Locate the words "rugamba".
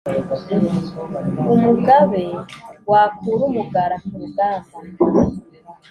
4.21-4.75